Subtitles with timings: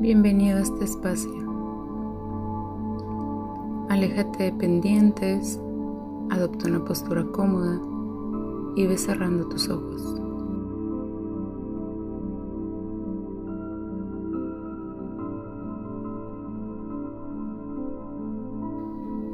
[0.00, 1.32] Bienvenido a este espacio.
[3.88, 5.60] Aléjate de pendientes,
[6.30, 7.80] adopta una postura cómoda
[8.76, 10.14] y ve cerrando tus ojos.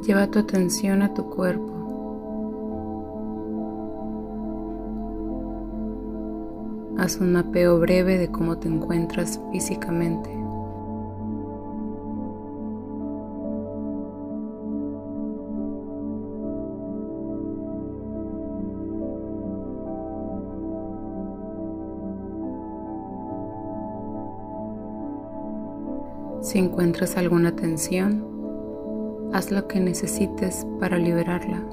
[0.01, 1.75] Lleva tu atención a tu cuerpo.
[6.97, 10.44] Haz un mapeo breve de cómo te encuentras físicamente.
[26.45, 28.23] Si encuentras alguna tensión,
[29.33, 31.63] haz lo que necesites para liberarla.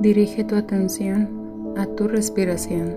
[0.00, 2.94] Dirige tu atención a tu respiración.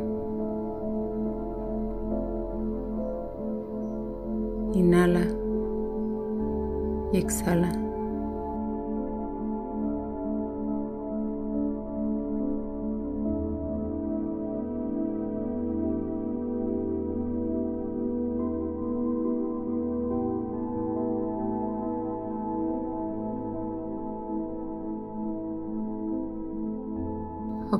[4.75, 5.25] Inhala
[7.11, 7.80] y exhala.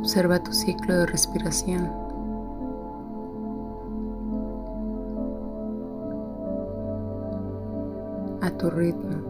[0.01, 1.87] Observa tu ciclo de respiración.
[8.41, 9.21] A tu ritmo.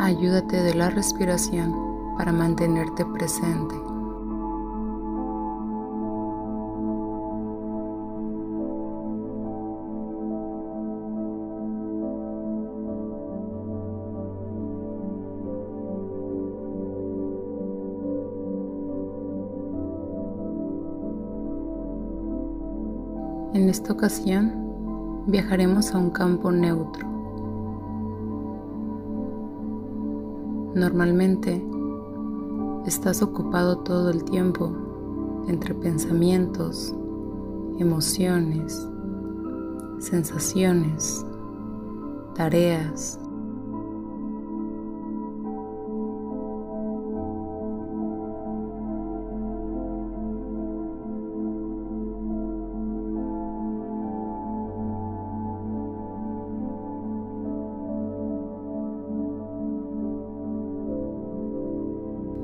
[0.00, 1.87] Ayúdate de la respiración
[2.18, 3.76] para mantenerte presente.
[23.54, 27.06] En esta ocasión viajaremos a un campo neutro.
[30.74, 31.62] Normalmente
[32.88, 34.74] Estás ocupado todo el tiempo
[35.46, 36.94] entre pensamientos,
[37.78, 38.88] emociones,
[39.98, 41.22] sensaciones,
[42.34, 43.20] tareas.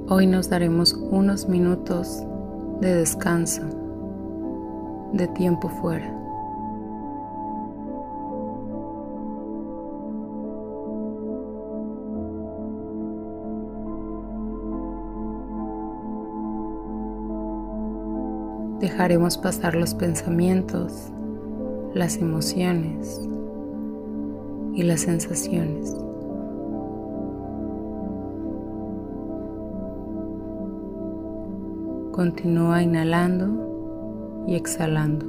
[0.06, 2.22] Hoy nos daremos unos minutos
[2.82, 3.62] de descanso,
[5.14, 6.14] de tiempo fuera.
[18.80, 21.08] Dejaremos pasar los pensamientos,
[21.94, 23.22] las emociones
[24.74, 25.96] y las sensaciones.
[32.14, 35.26] Continúa inhalando y exhalando.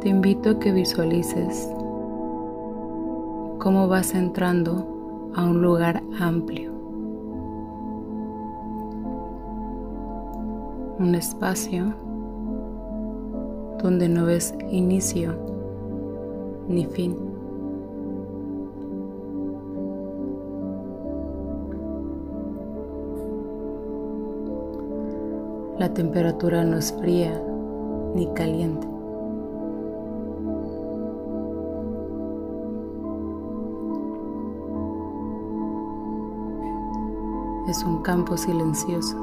[0.00, 1.75] Te invito a que visualices
[3.66, 6.70] cómo vas entrando a un lugar amplio,
[11.00, 11.92] un espacio
[13.82, 15.34] donde no ves inicio
[16.68, 17.16] ni fin.
[25.80, 27.42] La temperatura no es fría
[28.14, 28.95] ni caliente.
[37.66, 39.16] es un campo silencioso.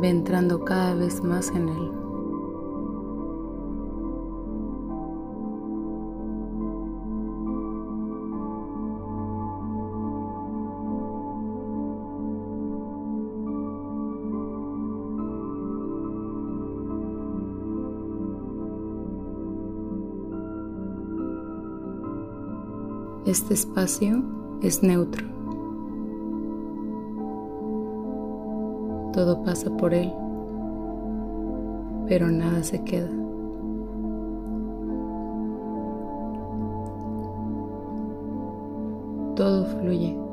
[0.00, 2.09] Ve entrando cada vez más en él.
[23.30, 24.24] Este espacio
[24.60, 25.24] es neutro.
[29.12, 30.12] Todo pasa por él,
[32.08, 33.08] pero nada se queda.
[39.36, 40.29] Todo fluye.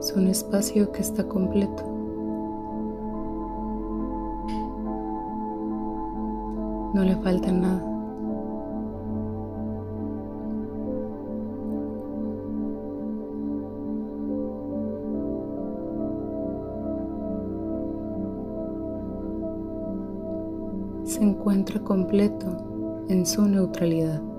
[0.00, 1.82] Es un espacio que está completo.
[6.94, 7.84] No le falta nada.
[21.04, 24.29] Se encuentra completo en su neutralidad.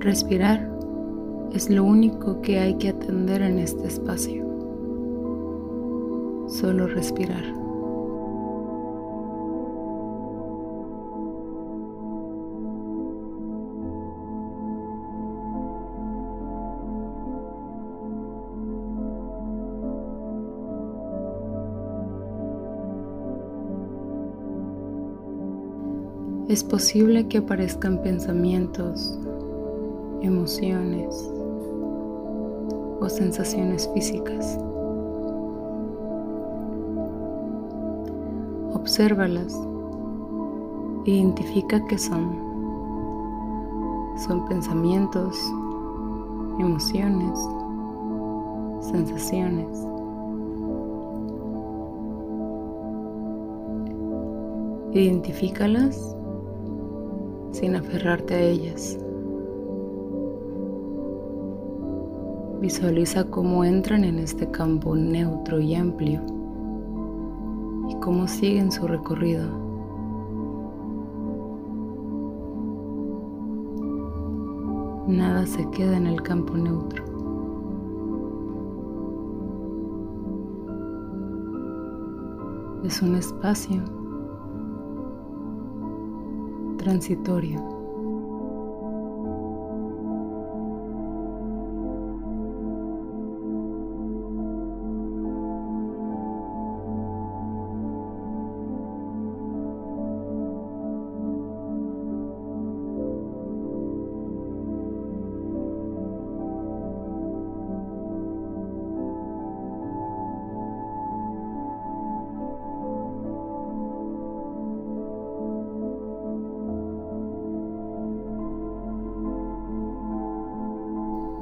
[0.00, 0.70] Respirar
[1.52, 4.44] es lo único que hay que atender en este espacio.
[6.48, 7.64] Solo respirar.
[26.48, 29.18] Es posible que aparezcan pensamientos
[30.24, 31.30] emociones
[33.00, 34.58] o sensaciones físicas.
[38.72, 39.54] Obsérvalas.
[41.04, 42.42] Identifica qué son.
[44.26, 45.38] Son pensamientos,
[46.58, 47.38] emociones,
[48.80, 49.68] sensaciones.
[54.92, 56.16] Identifícalas
[57.52, 59.03] sin aferrarte a ellas.
[62.64, 66.22] Visualiza cómo entran en este campo neutro y amplio
[67.90, 69.46] y cómo siguen su recorrido.
[75.06, 77.04] Nada se queda en el campo neutro.
[82.82, 83.82] Es un espacio
[86.78, 87.73] transitorio.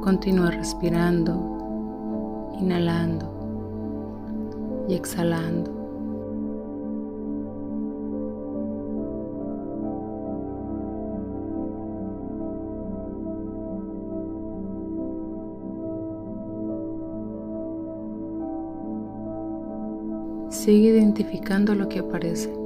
[0.03, 3.31] Continúa respirando, inhalando
[4.89, 5.71] y exhalando.
[20.51, 22.62] Sigue identificando lo que aparece.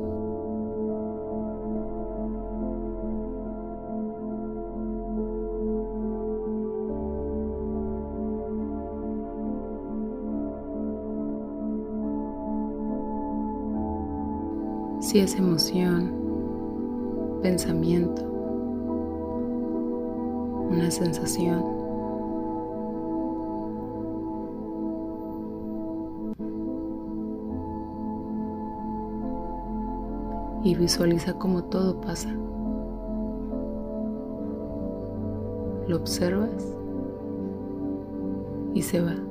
[15.16, 16.12] Si es emoción,
[17.40, 18.22] pensamiento,
[20.68, 21.64] una sensación.
[30.64, 32.28] Y visualiza cómo todo pasa.
[35.88, 36.76] Lo observas
[38.74, 39.25] y se va.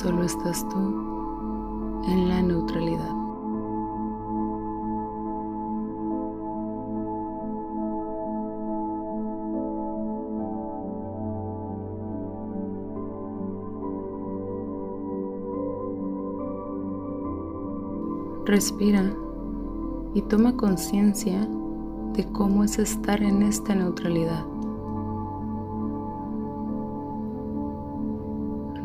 [0.00, 0.78] Solo estás tú
[2.08, 3.14] en la neutralidad.
[18.46, 19.12] Respira
[20.14, 21.46] y toma conciencia
[22.14, 24.59] de cómo es estar en esta neutralidad.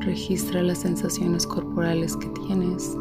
[0.06, 2.96] Registra las sensaciones corporales que tienes.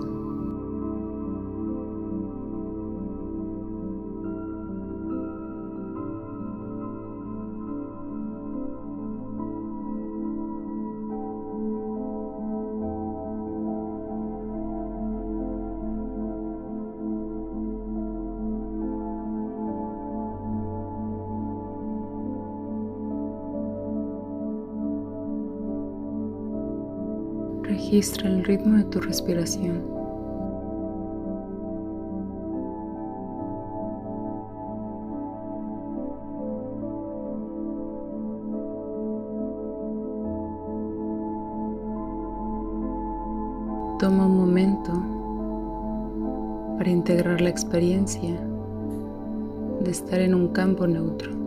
[27.94, 29.84] Registra el ritmo de tu respiración.
[44.00, 44.92] Toma un momento
[46.76, 48.40] para integrar la experiencia
[49.84, 51.43] de estar en un campo neutro.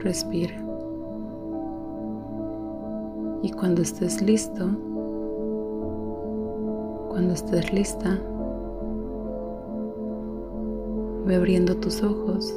[0.00, 0.54] Respira.
[3.42, 4.64] Y cuando estés listo,
[7.08, 8.18] cuando estés lista,
[11.26, 12.54] ve abriendo tus ojos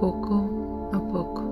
[0.00, 1.45] poco a poco.